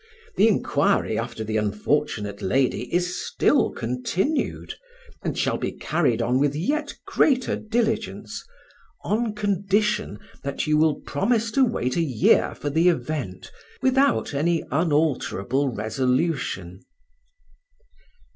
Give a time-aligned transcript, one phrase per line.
[0.35, 4.73] The inquiry after the unfortunate lady is still continued,
[5.21, 8.43] and shall be carried on with yet greater diligence,
[9.03, 13.51] on condition that you will promise to wait a year for the event,
[13.83, 16.79] without any unalterable resolution."